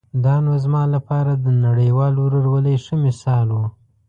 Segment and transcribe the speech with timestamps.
[0.23, 3.61] دا نو زما لپاره د نړیوال ورورولۍ ښه مثال و.